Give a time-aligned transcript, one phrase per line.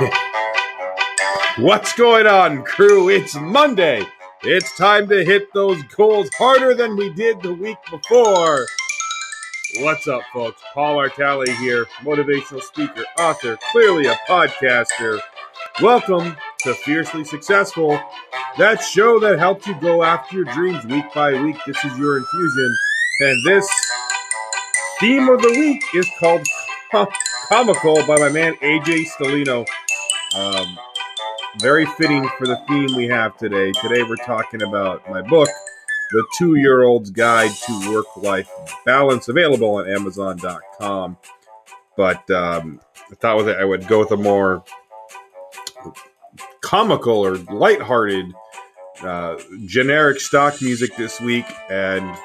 [1.58, 3.10] What's going on, crew?
[3.10, 4.02] It's Monday.
[4.42, 8.66] It's time to hit those goals harder than we did the week before.
[9.80, 10.62] What's up, folks?
[10.72, 15.20] Paul Artale here, motivational speaker, author, clearly a podcaster.
[15.82, 18.00] Welcome to Fiercely Successful,
[18.56, 21.56] that show that helps you go after your dreams week by week.
[21.66, 22.76] This is your infusion,
[23.20, 23.68] and this
[24.98, 26.46] theme of the week is called
[27.50, 29.66] Comical by my man AJ Stellino.
[30.34, 30.78] Um,
[31.60, 33.72] very fitting for the theme we have today.
[33.72, 35.48] Today we're talking about my book,
[36.12, 38.48] The Two Year Old's Guide to Work Life
[38.86, 41.16] Balance, available on Amazon.com.
[41.96, 42.80] But um,
[43.10, 44.62] I thought I would go with a more
[46.60, 48.32] comical or lighthearted
[49.02, 49.36] uh,
[49.66, 52.16] generic stock music this week, and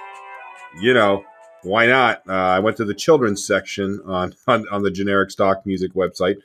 [0.79, 1.23] you know
[1.63, 2.21] why not?
[2.29, 6.35] Uh, I went to the children's section on, on on the generic stock music website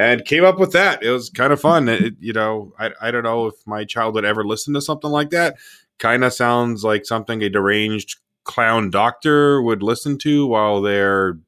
[0.00, 1.02] and came up with that.
[1.02, 1.86] It was kind of fun.
[1.86, 5.10] It, you know, I, I don't know if my child would ever listen to something
[5.10, 5.58] like that.
[5.98, 11.38] Kind of sounds like something a deranged clown doctor would listen to while they're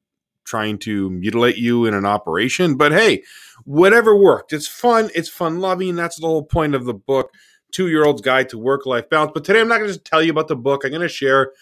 [0.44, 2.76] trying to mutilate you in an operation.
[2.76, 3.22] But hey,
[3.64, 4.52] whatever worked.
[4.52, 5.08] It's fun.
[5.14, 5.96] It's fun loving.
[5.96, 7.32] That's the whole point of the book,
[7.72, 9.32] Two Year Old's Guide to Work Life Balance.
[9.32, 10.84] But today I'm not going to just tell you about the book.
[10.84, 11.52] I'm going to share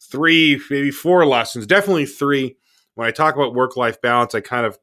[0.00, 2.56] three, maybe four lessons, definitely three.
[2.94, 4.78] When I talk about work life balance, I kind of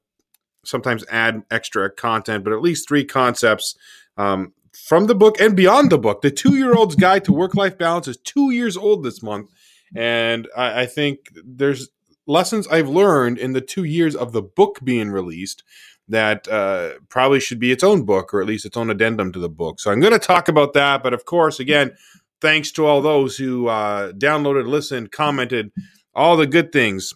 [0.65, 3.75] sometimes add extra content, but at least three concepts
[4.17, 6.21] um, from the book and beyond the book.
[6.21, 9.49] The Two Year Old's Guide to Work Life Balance is two years old this month.
[9.95, 11.89] And I, I think there's
[12.27, 15.63] lessons I've learned in the two years of the book being released
[16.07, 19.39] that uh, probably should be its own book or at least its own addendum to
[19.39, 19.79] the book.
[19.79, 21.01] So I'm going to talk about that.
[21.01, 21.95] But of course, again,
[22.41, 25.71] thanks to all those who uh, downloaded, listened, commented,
[26.13, 27.13] all the good things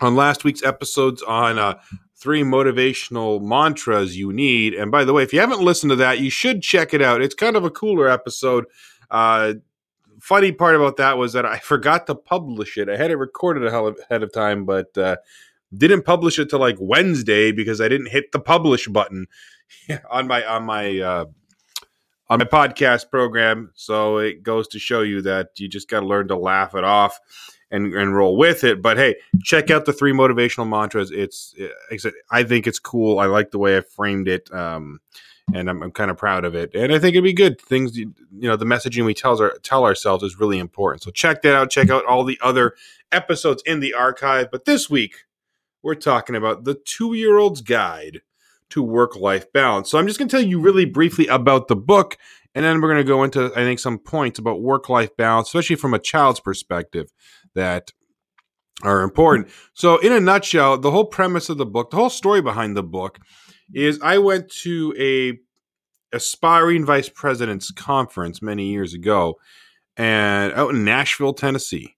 [0.00, 1.78] on last week's episodes on uh,
[2.16, 4.74] three motivational mantras you need.
[4.74, 7.20] And by the way, if you haven't listened to that, you should check it out.
[7.20, 8.64] It's kind of a cooler episode.
[9.10, 9.54] Uh,
[10.20, 12.88] funny part about that was that I forgot to publish it.
[12.88, 15.16] I had it recorded ahead of time, but uh,
[15.76, 19.26] didn't publish it till like Wednesday because I didn't hit the publish button
[20.10, 21.24] on my on my uh,
[22.28, 23.72] on my podcast program.
[23.74, 26.84] So it goes to show you that you just got to learn to laugh it
[26.84, 27.20] off
[27.70, 28.80] and, and roll with it.
[28.80, 31.10] But hey, check out the three motivational mantras.
[31.10, 31.54] It's,
[32.30, 33.18] I think it's cool.
[33.18, 34.52] I like the way I framed it.
[34.52, 35.00] Um,
[35.54, 36.74] and I'm, I'm kind of proud of it.
[36.74, 37.60] And I think it'd be good.
[37.60, 41.02] Things, you know, the messaging we tell, our, tell ourselves is really important.
[41.02, 41.70] So check that out.
[41.70, 42.74] Check out all the other
[43.12, 44.50] episodes in the archive.
[44.50, 45.24] But this week,
[45.82, 48.22] we're talking about the two year old's guide
[48.70, 49.90] to work life balance.
[49.90, 52.16] So I'm just going to tell you really briefly about the book,
[52.54, 55.48] and then we're going to go into, I think, some points about work life balance,
[55.48, 57.12] especially from a child's perspective,
[57.54, 57.92] that
[58.82, 59.48] are important.
[59.74, 62.82] So, in a nutshell, the whole premise of the book, the whole story behind the
[62.82, 63.18] book,
[63.72, 65.38] is I went to a
[66.14, 69.38] aspiring vice president's conference many years ago,
[69.96, 71.94] and out in Nashville, Tennessee.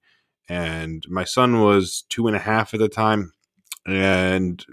[0.49, 3.33] And my son was two and a half at the time,
[3.87, 4.65] and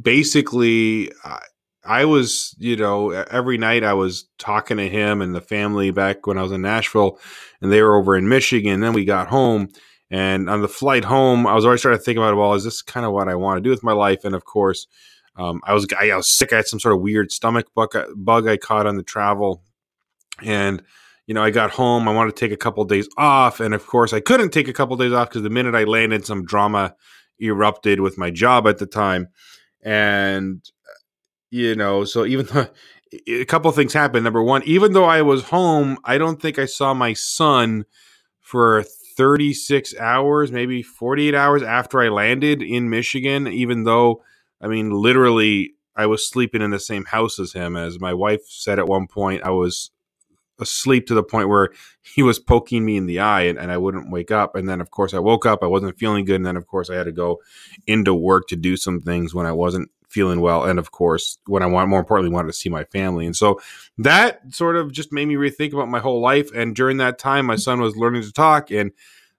[0.00, 1.40] basically I,
[1.84, 6.26] I was, you know, every night I was talking to him and the family back
[6.26, 7.18] when I was in Nashville
[7.60, 8.80] and they were over in Michigan.
[8.80, 9.68] Then we got home
[10.10, 12.82] and on the flight home, I was already starting to think about, well, is this
[12.82, 14.24] kind of what I want to do with my life?
[14.24, 14.86] And of course,
[15.36, 16.52] um, I was I, was sick.
[16.52, 19.62] I had some sort of weird stomach bug, bug I caught on the travel,
[20.42, 20.82] and
[21.26, 22.08] you know I got home.
[22.08, 24.68] I wanted to take a couple of days off, and of course I couldn't take
[24.68, 26.94] a couple of days off because the minute I landed, some drama
[27.38, 29.28] erupted with my job at the time
[29.86, 30.68] and
[31.50, 32.66] you know so even though
[33.28, 34.24] a couple things happened.
[34.24, 37.84] Number one even though i was home i don't think i saw my son
[38.40, 38.82] for
[39.16, 44.22] 36 hours maybe 48 hours after i landed in michigan even though
[44.60, 47.76] i mean literally i was sleeping in the same house as him.
[47.76, 49.90] As my wife said at one point i was
[50.60, 51.70] asleep to the point where
[52.02, 54.54] he was poking me in the eye and, and I wouldn't wake up.
[54.54, 55.62] And then, of course, I woke up.
[55.62, 56.36] I wasn't feeling good.
[56.36, 57.40] And then, of course, I had to go
[57.86, 60.64] into work to do some things when I wasn't feeling well.
[60.64, 63.26] And of course, when I want, more importantly, wanted to see my family.
[63.26, 63.60] And so
[63.98, 66.50] that sort of just made me rethink about my whole life.
[66.54, 68.92] And during that time, my son was learning to talk and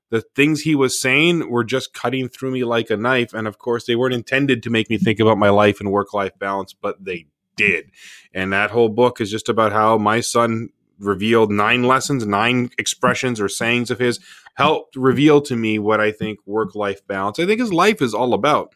[0.09, 3.33] the things he was saying were just cutting through me like a knife.
[3.33, 6.13] And of course, they weren't intended to make me think about my life and work
[6.13, 7.92] life balance, but they did.
[8.33, 13.39] And that whole book is just about how my son revealed nine lessons, nine expressions
[13.39, 14.19] or sayings of his,
[14.55, 18.13] helped reveal to me what I think work life balance, I think his life is
[18.13, 18.73] all about.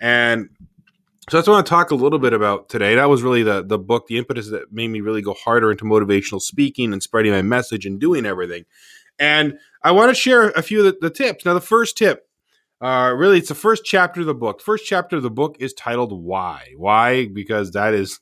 [0.00, 0.48] And
[1.28, 2.96] so that's what I want to talk a little bit about today.
[2.96, 5.84] That was really the the book, the impetus that made me really go harder into
[5.84, 8.64] motivational speaking and spreading my message and doing everything.
[9.18, 11.44] And I want to share a few of the, the tips.
[11.44, 12.26] Now, the first tip
[12.82, 14.62] Uh, really, it's the first chapter of the book.
[14.62, 17.28] First chapter of the book is titled "Why." Why?
[17.28, 18.20] Because that is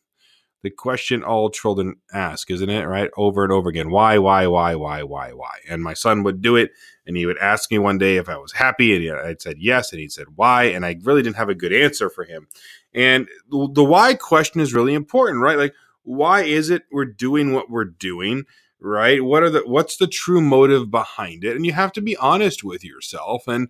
[0.62, 2.84] the question all children ask, isn't it?
[2.84, 3.90] Right, over and over again.
[3.90, 4.19] Why?
[4.19, 4.46] Why?
[4.46, 4.75] Why?
[4.75, 5.02] Why?
[5.02, 5.32] Why?
[5.32, 5.58] Why?
[5.69, 6.72] And my son would do it,
[7.06, 9.93] and he would ask me one day if I was happy, and I'd said yes,
[9.93, 12.49] and he said why, and I really didn't have a good answer for him.
[12.93, 15.58] And the why question is really important, right?
[15.58, 18.44] Like, why is it we're doing what we're doing?
[18.80, 19.22] Right?
[19.22, 21.56] What are the what's the true motive behind it?
[21.56, 23.69] And you have to be honest with yourself and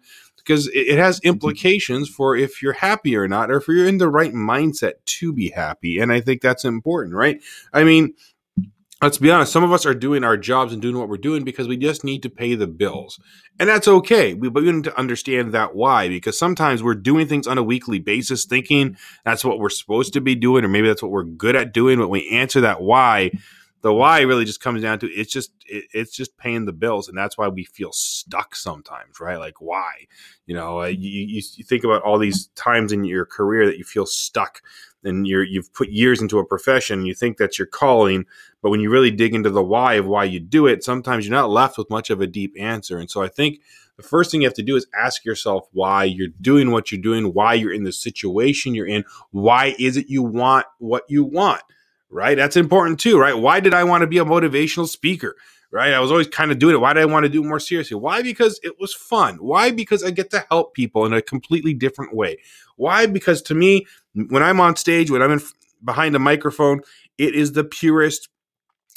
[0.49, 1.29] because it has mm-hmm.
[1.29, 5.33] implications for if you're happy or not or if you're in the right mindset to
[5.33, 7.41] be happy and i think that's important right?
[7.73, 8.15] I mean
[9.03, 11.45] let's be honest some of us are doing our jobs and doing what we're doing
[11.45, 13.21] because we just need to pay the bills
[13.61, 14.35] and that's okay.
[14.35, 17.63] We, but we need to understand that why because sometimes we're doing things on a
[17.63, 21.25] weekly basis thinking that's what we're supposed to be doing or maybe that's what we're
[21.25, 23.31] good at doing but we answer that why
[23.81, 27.09] the why really just comes down to it's just it, it's just paying the bills
[27.09, 29.39] and that's why we feel stuck sometimes right?
[29.39, 30.07] Like why?
[30.47, 33.79] You know uh, you, you, you, think about all these times in your career that
[33.79, 34.63] you feel stuck
[35.05, 38.27] and you're you've put years into a profession you think that's your calling
[38.63, 41.37] but when you really dig into the why of why you do it sometimes you're
[41.37, 43.61] not left with much of a deep answer and so i think
[43.97, 47.01] the first thing you have to do is ask yourself why you're doing what you're
[47.01, 51.25] doing why you're in the situation you're in why is it you want what you
[51.25, 51.63] want
[52.11, 52.37] right?
[52.37, 53.37] That's important too, right?
[53.37, 55.37] Why did I want to be a motivational speaker?
[55.71, 55.93] Right?
[55.93, 56.79] I was always kind of doing it.
[56.79, 57.95] Why did I want to do it more seriously?
[57.95, 58.23] Why?
[58.23, 59.37] Because it was fun.
[59.37, 59.71] Why?
[59.71, 62.39] Because I get to help people in a completely different way.
[62.77, 63.05] Why?
[63.05, 65.41] Because to me, when I'm on stage, when I'm in,
[65.85, 66.81] behind a microphone,
[67.19, 68.31] it is the purest,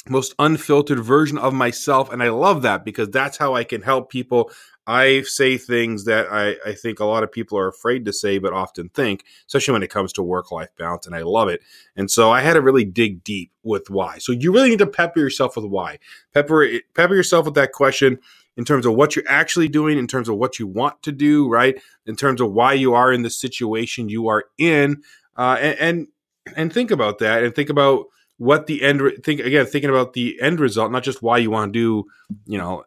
[0.08, 2.12] most unfiltered version of myself.
[2.12, 4.50] And I love that because that's how I can help people
[4.86, 8.38] I say things that I, I think a lot of people are afraid to say,
[8.38, 11.06] but often think, especially when it comes to work life balance.
[11.06, 11.62] And I love it.
[11.94, 14.18] And so I had to really dig deep with why.
[14.18, 15.98] So you really need to pepper yourself with why.
[16.34, 18.18] Pepper, pepper yourself with that question
[18.56, 21.48] in terms of what you're actually doing, in terms of what you want to do,
[21.48, 21.80] right?
[22.06, 25.02] In terms of why you are in the situation you are in.
[25.36, 26.08] Uh, and, and,
[26.56, 28.06] and think about that and think about
[28.38, 31.72] what the end think again thinking about the end result not just why you want
[31.72, 32.84] to do you know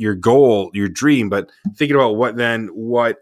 [0.00, 3.18] your goal, your dream, but thinking about what then what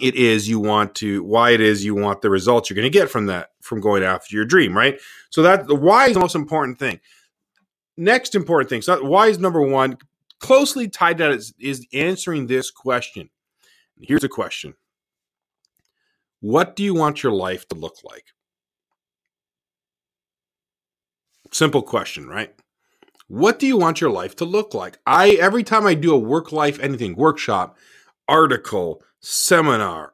[0.00, 2.90] it is you want to why it is you want the results you're going to
[2.90, 5.00] get from that from going after your dream, right?
[5.30, 7.00] So that the why is the most important thing.
[7.96, 8.82] Next important thing.
[8.82, 9.96] So why is number one
[10.40, 13.30] closely tied to that is, is answering this question.
[13.98, 14.74] Here's a question.
[16.40, 18.26] What do you want your life to look like?
[21.56, 22.54] Simple question, right?
[23.28, 24.98] What do you want your life to look like?
[25.06, 27.78] I every time I do a work life anything workshop,
[28.28, 30.12] article, seminar,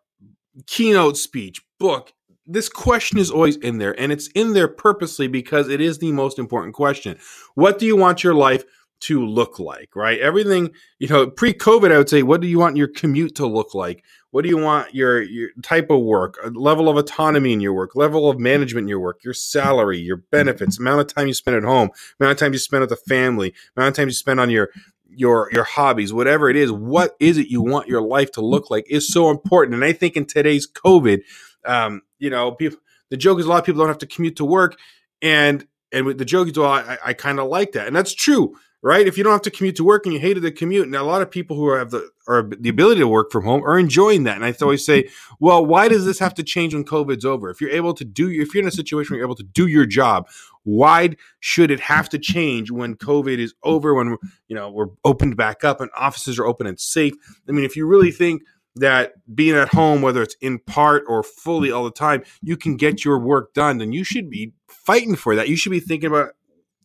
[0.68, 2.12] keynote speech, book,
[2.46, 6.12] this question is always in there and it's in there purposely because it is the
[6.12, 7.18] most important question.
[7.56, 8.62] What do you want your life
[9.00, 10.20] to look like, right?
[10.20, 13.74] Everything, you know, pre-COVID I would say what do you want your commute to look
[13.74, 14.04] like?
[14.32, 17.94] What do you want your your type of work, level of autonomy in your work,
[17.94, 21.58] level of management in your work, your salary, your benefits, amount of time you spend
[21.58, 24.40] at home, amount of time you spend with the family, amount of time you spend
[24.40, 24.70] on your
[25.06, 28.70] your your hobbies, whatever it is, what is it you want your life to look
[28.70, 29.74] like is so important.
[29.74, 31.20] And I think in today's COVID,
[31.66, 32.78] um, you know, people
[33.10, 34.78] the joke is a lot of people don't have to commute to work,
[35.20, 38.56] and and the joke is, well, I, I kind of like that, and that's true
[38.82, 39.06] right?
[39.06, 41.04] If you don't have to commute to work and you hated the commute, and a
[41.04, 44.24] lot of people who have the or the ability to work from home are enjoying
[44.24, 44.36] that.
[44.36, 45.08] And I always say,
[45.40, 47.50] well, why does this have to change when COVID's over?
[47.50, 49.66] If you're able to do, if you're in a situation where you're able to do
[49.66, 50.28] your job,
[50.64, 51.10] why
[51.40, 53.94] should it have to change when COVID is over?
[53.94, 54.16] When
[54.48, 57.14] you know we're opened back up and offices are open and safe.
[57.48, 58.42] I mean, if you really think
[58.76, 62.76] that being at home, whether it's in part or fully all the time, you can
[62.76, 65.48] get your work done, then you should be fighting for that.
[65.48, 66.30] You should be thinking about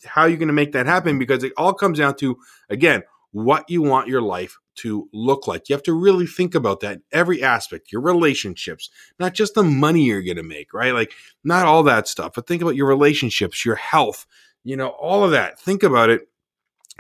[0.06, 2.38] how you're going to make that happen because it all comes down to
[2.70, 5.70] again what you want your life to look like.
[5.70, 8.90] You have to really think about that in every aspect, your relationships,
[9.20, 10.94] not just the money you're going to make, right?
[10.94, 11.12] Like
[11.44, 14.26] not all that stuff, but think about your relationships, your health,
[14.64, 15.60] you know, all of that.
[15.60, 16.30] Think about it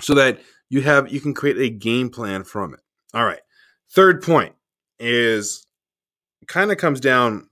[0.01, 0.39] so that
[0.69, 2.81] you have you can create a game plan from it.
[3.13, 3.41] All right.
[3.89, 4.53] Third point
[4.99, 5.65] is
[6.47, 7.49] kind of comes down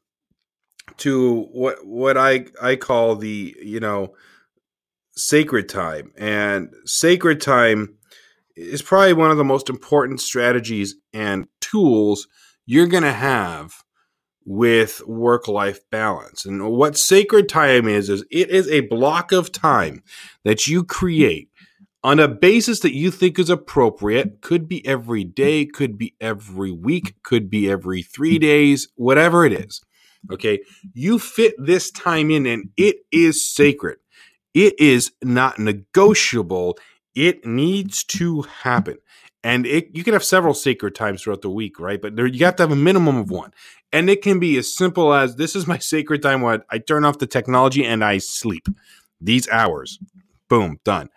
[0.98, 4.16] to what what I I call the, you know,
[5.16, 6.12] sacred time.
[6.18, 7.98] And sacred time
[8.56, 12.28] is probably one of the most important strategies and tools
[12.66, 13.84] you're going to have
[14.46, 16.46] with work life balance.
[16.46, 20.04] And what sacred time is, is it is a block of time
[20.44, 21.50] that you create
[22.04, 24.42] on a basis that you think is appropriate.
[24.42, 29.54] Could be every day, could be every week, could be every three days, whatever it
[29.54, 29.82] is.
[30.32, 30.60] Okay.
[30.94, 33.98] You fit this time in and it is sacred.
[34.56, 36.80] It is not negotiable.
[37.14, 38.98] It needs to happen.
[39.44, 42.02] And it, you can have several sacred times throughout the week, right?
[42.02, 43.52] But there, you have to have a minimum of one.
[43.94, 47.06] And it can be as simple as this is my sacred time when I turn
[47.06, 48.68] off the technology and I sleep.
[49.22, 50.00] These hours,
[50.50, 51.10] boom, done.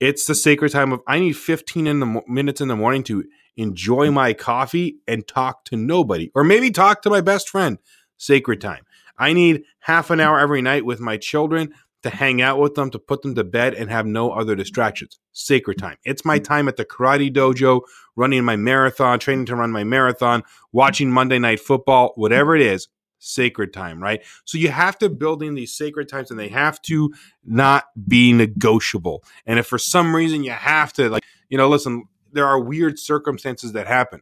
[0.00, 3.02] It's the sacred time of I need 15 in the mo- minutes in the morning
[3.04, 3.24] to
[3.56, 7.78] enjoy my coffee and talk to nobody, or maybe talk to my best friend.
[8.18, 8.84] Sacred time.
[9.18, 11.72] I need half an hour every night with my children
[12.02, 15.18] to hang out with them, to put them to bed, and have no other distractions.
[15.32, 15.96] Sacred time.
[16.04, 16.44] It's my mm-hmm.
[16.44, 17.80] time at the karate dojo,
[18.14, 22.88] running my marathon, training to run my marathon, watching Monday night football, whatever it is.
[23.18, 24.22] Sacred time, right?
[24.44, 27.12] So you have to build in these sacred times and they have to
[27.44, 29.24] not be negotiable.
[29.46, 32.98] And if for some reason you have to, like, you know, listen, there are weird
[32.98, 34.20] circumstances that happen.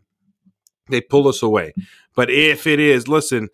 [0.88, 1.74] They pull us away.
[2.14, 3.48] But if it is, listen,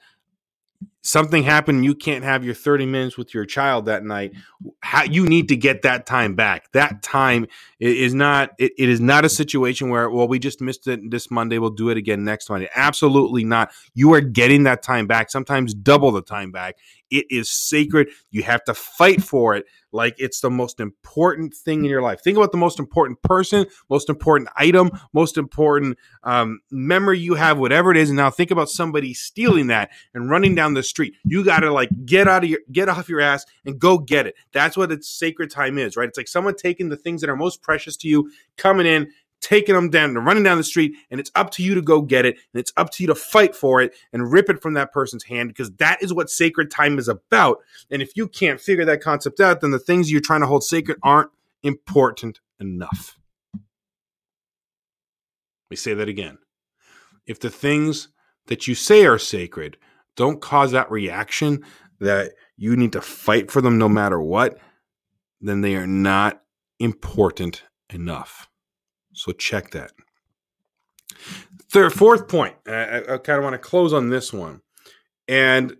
[1.03, 4.33] something happened you can't have your 30 minutes with your child that night
[4.81, 6.71] how you need to get that time back.
[6.73, 7.47] That time
[7.79, 11.31] is not it, it is not a situation where well we just missed it this
[11.31, 12.69] monday we'll do it again next monday.
[12.75, 13.71] Absolutely not.
[13.95, 16.77] You are getting that time back sometimes double the time back
[17.11, 18.09] it is sacred.
[18.31, 22.23] You have to fight for it like it's the most important thing in your life.
[22.23, 27.59] Think about the most important person, most important item, most important um, memory you have,
[27.59, 28.11] whatever it is.
[28.11, 31.15] And now think about somebody stealing that and running down the street.
[31.25, 34.27] You got to like get out of your, get off your ass and go get
[34.27, 34.35] it.
[34.53, 36.09] That's what its sacred time is, right?
[36.09, 39.75] It's like someone taking the things that are most precious to you, coming in, taking
[39.75, 42.27] them down and running down the street and it's up to you to go get
[42.27, 44.93] it and it's up to you to fight for it and rip it from that
[44.93, 47.59] person's hand because that is what sacred time is about.
[47.91, 50.65] And if you can't figure that concept out then the things you're trying to hold
[50.65, 51.31] sacred aren't
[51.63, 53.19] important enough.
[53.55, 53.63] Let
[55.71, 56.39] me say that again.
[57.27, 58.09] If the things
[58.47, 59.77] that you say are sacred
[60.17, 61.65] don't cause that reaction
[62.01, 64.59] that you need to fight for them no matter what
[65.41, 66.43] then they are not
[66.79, 68.50] important enough
[69.21, 69.93] so check that.
[71.71, 72.55] Third, fourth point.
[72.67, 74.63] I, I kind of want to close on this one,
[75.29, 75.77] and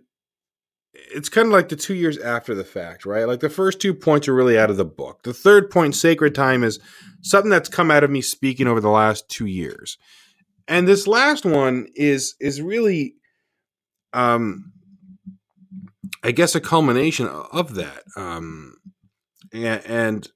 [0.93, 3.25] it's kind of like the two years after the fact, right?
[3.25, 5.23] Like the first two points are really out of the book.
[5.23, 6.79] The third point, sacred time, is
[7.21, 9.97] something that's come out of me speaking over the last two years,
[10.67, 13.15] and this last one is is really,
[14.13, 14.71] um,
[16.23, 18.03] I guess, a culmination of that.
[18.15, 18.75] Um,
[19.51, 20.31] and, and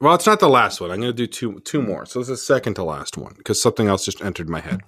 [0.00, 0.90] well, it's not the last one.
[0.90, 2.06] I'm going to do two two more.
[2.06, 4.80] So this is the second to last one because something else just entered my head.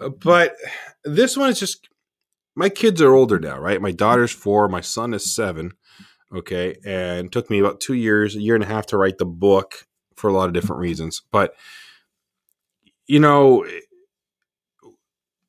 [0.00, 0.54] Uh, but
[1.04, 1.88] this one is just
[2.54, 3.82] my kids are older now, right?
[3.82, 5.72] My daughter's four, my son is seven.
[6.34, 9.24] Okay, and took me about two years, a year and a half to write the
[9.24, 9.86] book
[10.16, 11.22] for a lot of different reasons.
[11.30, 11.54] But
[13.06, 13.64] you know,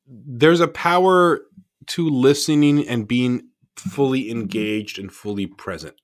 [0.06, 1.40] there's a power
[1.88, 5.94] to listening and being fully engaged and fully present.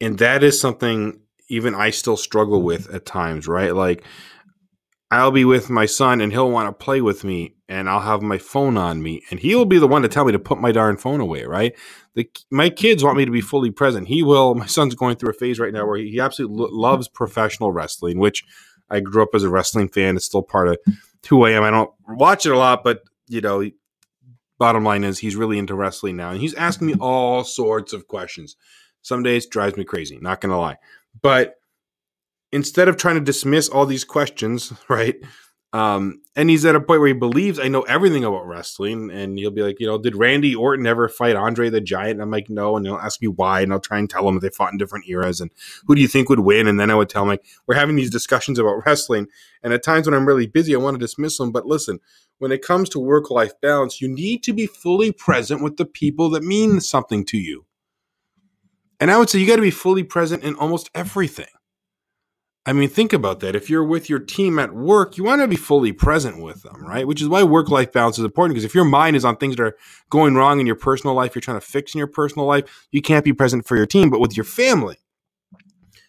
[0.00, 3.74] And that is something even I still struggle with at times, right?
[3.74, 4.04] Like
[5.10, 8.22] I'll be with my son and he'll want to play with me and I'll have
[8.22, 10.72] my phone on me and he'll be the one to tell me to put my
[10.72, 11.74] darn phone away, right?
[12.14, 14.08] The, my kids want me to be fully present.
[14.08, 14.54] He will.
[14.54, 18.18] My son's going through a phase right now where he, absolutely lo- loves professional wrestling,
[18.18, 18.44] which
[18.90, 20.16] I grew up as a wrestling fan.
[20.16, 20.78] It's still part of
[21.28, 21.62] who I am.
[21.62, 23.70] I don't watch it a lot, but you know,
[24.58, 28.08] bottom line is he's really into wrestling now and he's asking me all sorts of
[28.08, 28.56] questions.
[29.02, 30.78] Some days drives me crazy, not going to lie.
[31.22, 31.56] But
[32.52, 35.16] instead of trying to dismiss all these questions, right?
[35.74, 39.36] Um, and he's at a point where he believes I know everything about wrestling, and
[39.36, 42.12] he'll be like, you know, did Randy Orton ever fight Andre the Giant?
[42.12, 44.38] And I'm like, no, and he'll ask me why, and I'll try and tell him
[44.38, 45.50] they fought in different eras, and
[45.86, 46.68] who do you think would win?
[46.68, 49.26] And then I would tell him like, we're having these discussions about wrestling,
[49.64, 51.50] and at times when I'm really busy, I want to dismiss them.
[51.50, 51.98] But listen,
[52.38, 55.86] when it comes to work life balance, you need to be fully present with the
[55.86, 57.66] people that mean something to you.
[59.04, 61.44] And I would say you got to be fully present in almost everything.
[62.64, 63.54] I mean, think about that.
[63.54, 66.82] If you're with your team at work, you want to be fully present with them,
[66.82, 67.06] right?
[67.06, 69.56] Which is why work life balance is important because if your mind is on things
[69.56, 69.76] that are
[70.08, 73.02] going wrong in your personal life, you're trying to fix in your personal life, you
[73.02, 74.96] can't be present for your team, but with your family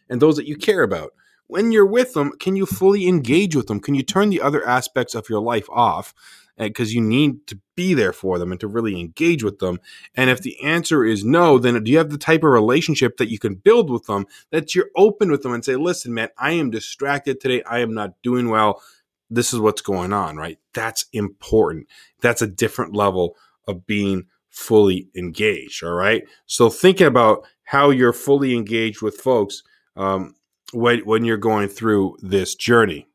[0.10, 1.12] and those that you care about.
[1.48, 3.82] When you're with them, can you fully engage with them?
[3.82, 6.14] Can you turn the other aspects of your life off
[6.58, 9.80] eh, because you need to be there for them and to really engage with them.
[10.16, 13.30] And if the answer is no, then do you have the type of relationship that
[13.30, 16.52] you can build with them that you're open with them and say, listen, man, I
[16.52, 17.64] am distracted today.
[17.64, 18.82] I am not doing well.
[19.30, 20.60] This is what's going on, right?
[20.74, 21.88] That's important.
[22.22, 23.36] That's a different level
[23.68, 25.84] of being fully engaged.
[25.84, 26.24] All right.
[26.46, 29.64] So thinking about how you're fully engaged with folks
[29.96, 30.36] um,
[30.72, 33.08] when, when you're going through this journey.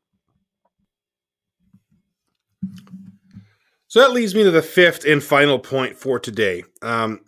[3.91, 6.63] So that leads me to the fifth and final point for today.
[6.81, 7.19] Um,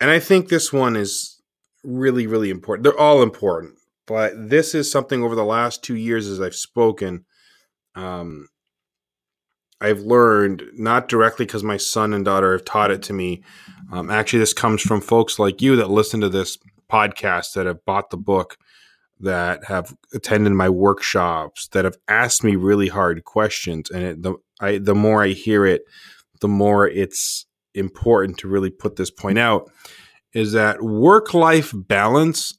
[0.00, 1.38] and I think this one is
[1.84, 2.84] really, really important.
[2.84, 3.74] They're all important,
[4.06, 7.26] but this is something over the last two years as I've spoken
[7.94, 8.48] um,
[9.80, 13.42] I've learned not directly because my son and daughter have taught it to me.
[13.92, 16.56] Um, actually, this comes from folks like you that listen to this
[16.90, 18.56] podcast that have bought the book,
[19.20, 24.34] that have attended my workshops, that have asked me really hard questions, and it, the
[24.60, 25.82] I the more I hear it,
[26.40, 29.70] the more it's important to really put this point out.
[30.34, 32.56] Is that work life balance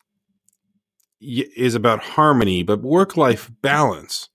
[1.21, 4.29] is about harmony, but work life balance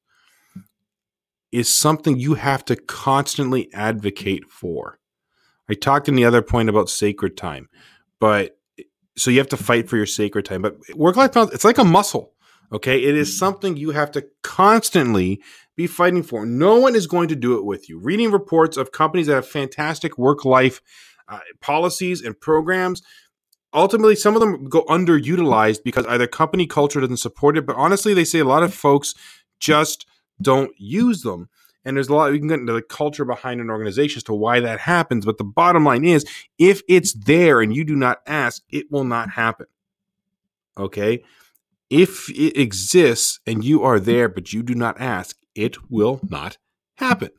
[1.50, 4.99] is something you have to constantly advocate for.
[5.68, 7.68] I talked in the other point about sacred time,
[8.21, 8.59] but
[9.16, 10.62] so you have to fight for your sacred time.
[10.62, 12.34] But work life balance, it's like a muscle.
[12.73, 13.02] Okay.
[13.02, 15.40] It is something you have to constantly
[15.76, 16.47] be fighting for.
[16.47, 17.99] No one is going to do it with you.
[17.99, 20.80] Reading reports of companies that have fantastic work life
[21.28, 23.02] uh, policies and programs.
[23.73, 28.14] Ultimately, some of them go underutilized because either company culture doesn't support it, but honestly,
[28.14, 29.14] they say a lot of folks
[29.59, 30.06] just
[30.40, 31.49] don't use them.
[31.85, 34.35] And there's a lot, we can get into the culture behind an organization as to
[34.35, 35.26] why that happens.
[35.26, 36.25] But the bottom line is
[36.59, 39.66] if it's there and you do not ask, it will not happen.
[40.78, 41.25] Okay.
[41.91, 46.59] If it exists and you are there, but you do not ask, it will not
[46.97, 47.31] happen.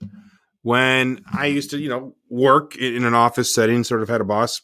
[0.62, 4.26] When I used to, you know, work in an office setting, sort of had a
[4.26, 4.62] boss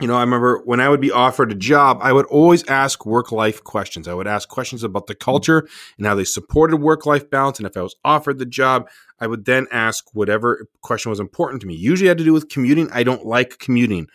[0.00, 3.04] you know, I remember when I would be offered a job, I would always ask
[3.04, 4.06] work life questions.
[4.06, 7.58] I would ask questions about the culture and how they supported work life balance.
[7.58, 8.88] And if I was offered the job,
[9.18, 11.74] I would then ask whatever question was important to me.
[11.74, 12.88] Usually had to do with commuting.
[12.92, 14.06] I don't like commuting,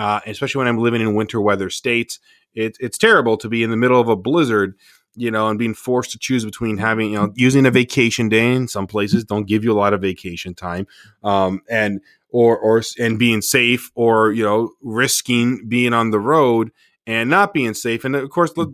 [0.00, 2.18] uh, especially when I'm living in winter weather states.
[2.54, 4.74] It, it's terrible to be in the middle of a blizzard
[5.16, 8.54] you know, and being forced to choose between having, you know, using a vacation day
[8.54, 10.86] in some places don't give you a lot of vacation time,
[11.24, 12.00] um, and
[12.32, 16.70] or or and being safe or you know risking being on the road
[17.06, 18.72] and not being safe and of course the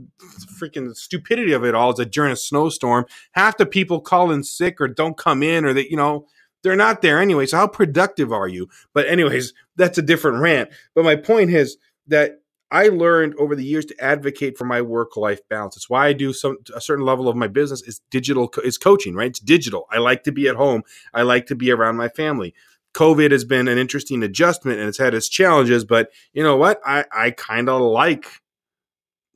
[0.61, 4.43] freaking stupidity of it all is that during a snowstorm half the people call in
[4.43, 6.27] sick or don't come in or that you know
[6.67, 10.69] they're not there anyway so how productive are you but anyways that's a different rant
[10.95, 11.77] but my point is
[12.09, 15.77] that I learned over the years to advocate for my work life balance.
[15.77, 19.15] It's why I do some a certain level of my business is digital is coaching,
[19.15, 19.29] right?
[19.29, 19.87] It's digital.
[19.91, 20.83] I like to be at home.
[21.15, 22.55] I like to be around my family.
[22.95, 26.81] COVID has been an interesting adjustment and it's had its challenges, but you know what?
[26.85, 28.27] I, I kind of like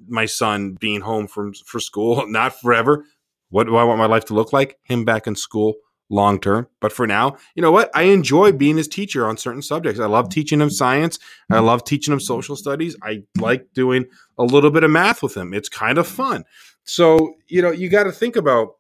[0.08, 3.04] my son being home from for school, not forever.
[3.50, 4.78] What do I want my life to look like?
[4.82, 5.74] Him back in school
[6.10, 6.66] long term.
[6.80, 7.90] But for now, you know what?
[7.94, 10.00] I enjoy being his teacher on certain subjects.
[10.00, 11.18] I love teaching him science.
[11.50, 12.96] I love teaching him social studies.
[13.02, 15.54] I like doing a little bit of math with him.
[15.54, 16.44] It's kind of fun.
[16.84, 18.74] So, you know, you got to think about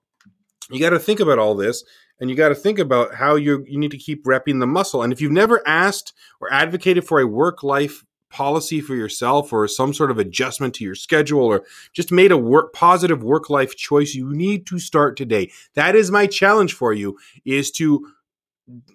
[0.70, 1.84] you got to think about all this
[2.20, 5.02] and you got to think about how you you need to keep repping the muscle.
[5.02, 9.66] And if you've never asked or advocated for a work life policy for yourself or
[9.68, 13.76] some sort of adjustment to your schedule or just made a work positive work life
[13.76, 15.50] choice you need to start today.
[15.74, 18.06] That is my challenge for you is to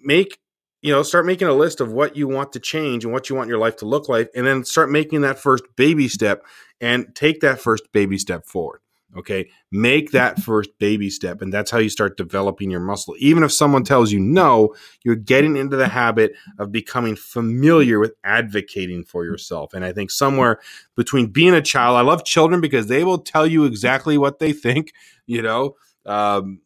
[0.02, 0.38] make
[0.82, 3.36] you know start making a list of what you want to change and what you
[3.36, 6.44] want your life to look like and then start making that first baby step
[6.80, 8.80] and take that first baby step forward
[9.16, 9.50] Okay.
[9.72, 11.42] Make that first baby step.
[11.42, 13.14] And that's how you start developing your muscle.
[13.18, 14.74] Even if someone tells you no,
[15.04, 19.74] you're getting into the habit of becoming familiar with advocating for yourself.
[19.74, 20.60] And I think somewhere
[20.96, 24.52] between being a child, I love children because they will tell you exactly what they
[24.52, 24.92] think,
[25.26, 25.76] you know.
[26.06, 26.60] Um,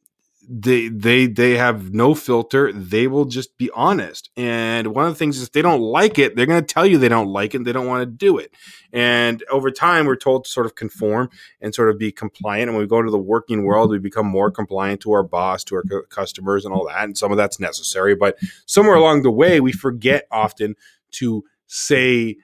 [0.49, 2.73] they they they have no filter.
[2.73, 4.31] They will just be honest.
[4.37, 6.87] And one of the things is if they don't like it they're going to tell
[6.87, 8.55] you they don't like it and they don't want to do it.
[8.93, 12.69] And over time we're told to sort of conform and sort of be compliant.
[12.69, 15.63] And when we go into the working world we become more compliant to our boss
[15.65, 17.05] to our customers and all that.
[17.05, 20.75] And some of that's necessary but somewhere along the way we forget often
[21.13, 22.37] to say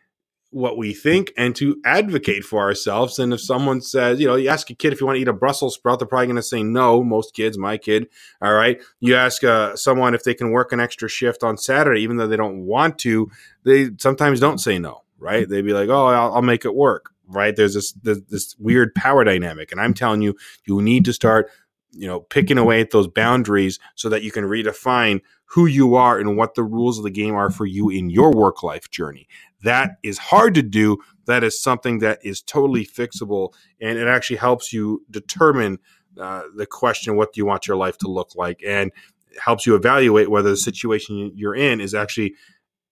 [0.51, 3.19] what we think and to advocate for ourselves.
[3.19, 5.29] And if someone says, you know, you ask a kid if you want to eat
[5.29, 7.03] a Brussels sprout, they're probably going to say no.
[7.03, 8.09] Most kids, my kid,
[8.41, 8.81] all right.
[9.01, 12.29] You ask uh, someone if they can work an extra shift on Saturday, even though
[12.29, 13.31] they don't want to,
[13.65, 15.49] they sometimes don't say no, right?
[15.49, 17.55] They'd be like, oh, I'll, I'll make it work, right?
[17.55, 21.51] There's this, this this weird power dynamic, and I'm telling you, you need to start
[21.93, 26.19] you know picking away at those boundaries so that you can redefine who you are
[26.19, 29.29] and what the rules of the game are for you in your work life journey.
[29.63, 30.99] That is hard to do.
[31.27, 35.79] That is something that is totally fixable and it actually helps you determine
[36.21, 38.91] uh, the question what do you want your life to look like and
[39.39, 42.35] helps you evaluate whether the situation you're in is actually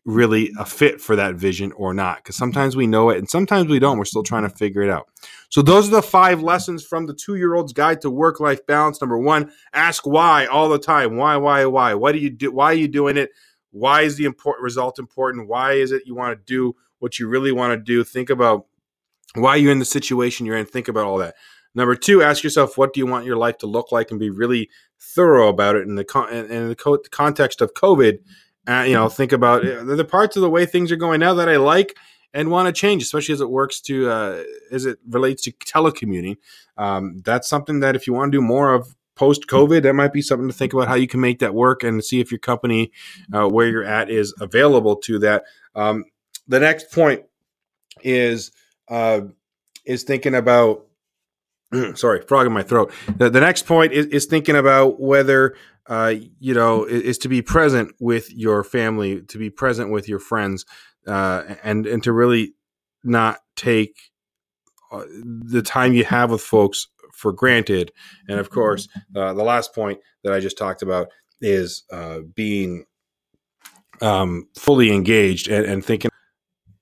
[0.04, 2.18] really a fit for that vision or not.
[2.18, 3.98] Because sometimes we know it and sometimes we don't.
[3.98, 5.08] We're still trying to figure it out.
[5.48, 8.66] So, those are the five lessons from the two year old's guide to work life
[8.66, 9.00] balance.
[9.00, 11.16] Number one, ask why all the time.
[11.16, 11.94] Why, why, why?
[11.94, 12.52] What do you do?
[12.52, 13.30] Why are you doing it?
[13.70, 15.48] Why is the important result important?
[15.48, 18.04] Why is it you want to do what you really want to do?
[18.04, 18.66] Think about
[19.34, 20.66] why you're in the situation you're in.
[20.66, 21.34] Think about all that.
[21.74, 24.30] Number two, ask yourself, what do you want your life to look like and be
[24.30, 24.70] really
[25.04, 28.18] thorough about it in the con- in the co- context of COVID.
[28.66, 31.34] Uh, you know, think about uh, the parts of the way things are going now
[31.34, 31.96] that I like
[32.34, 36.36] and want to change, especially as it works to uh, as it relates to telecommuting.
[36.76, 40.12] Um, that's something that if you want to do more of post COVID, that might
[40.12, 42.40] be something to think about how you can make that work and see if your
[42.40, 42.90] company
[43.32, 45.44] uh, where you're at is available to that.
[45.76, 46.04] Um,
[46.48, 47.22] the next point
[48.02, 48.50] is
[48.88, 49.22] uh,
[49.84, 50.86] is thinking about.
[51.94, 52.92] sorry, frog in my throat.
[53.16, 55.56] The, the next point is, is thinking about whether
[55.88, 60.08] uh, you know is, is, to be present with your family, to be present with
[60.08, 60.64] your friends,
[61.06, 62.54] uh, and and to really
[63.02, 64.10] not take
[64.90, 67.92] uh, the time you have with folks for granted.
[68.28, 71.08] And of course, uh, the last point that I just talked about
[71.40, 72.86] is uh, being
[74.00, 76.10] um, fully engaged and, and thinking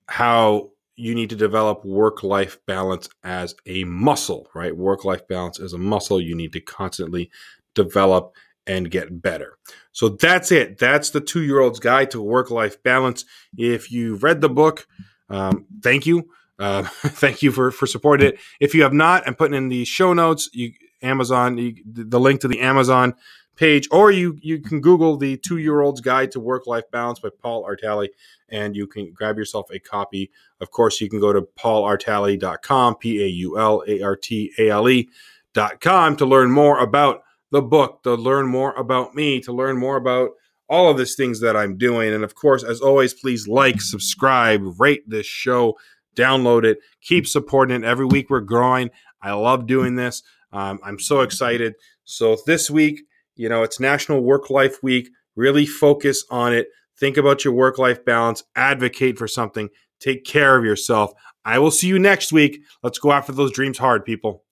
[0.09, 4.77] how you need to develop work life balance as a muscle, right?
[4.77, 7.31] Work life balance is a muscle you need to constantly
[7.75, 8.35] develop
[8.67, 9.59] and get better.
[9.93, 10.79] So that's it.
[10.79, 13.25] That's the two year old's guide to work life balance.
[13.57, 14.87] If you've read the book,
[15.29, 16.31] um, thank you.
[16.59, 18.39] Uh, thank you for for supporting it.
[18.61, 20.49] If you have not, I'm putting in the show notes.
[20.53, 20.73] You
[21.03, 23.15] Amazon you, the link to the Amazon
[23.57, 27.21] page, or you you can Google the Two Year Old's Guide to Work Life Balance
[27.21, 28.09] by Paul Artale,
[28.49, 30.31] and you can grab yourself a copy.
[30.61, 34.71] Of course, you can go to paulartale.com, p a u l a r t a
[34.71, 39.79] l e.com to learn more about the book, to learn more about me, to learn
[39.79, 40.31] more about
[40.69, 42.13] all of these things that I'm doing.
[42.13, 45.77] And of course, as always, please like, subscribe, rate this show,
[46.17, 47.87] download it, keep supporting it.
[47.87, 48.91] Every week we're growing.
[49.21, 50.23] I love doing this.
[50.53, 51.75] Um, I'm so excited.
[52.05, 53.03] So this week,
[53.37, 55.09] you know, it's National Work Life Week.
[55.37, 56.69] Really focus on it.
[56.99, 61.13] Think about your work life balance, advocate for something, take care of yourself.
[61.45, 62.61] I will see you next week.
[62.83, 64.45] Let's go after those dreams hard, people.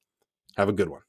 [0.56, 1.02] Have a good one.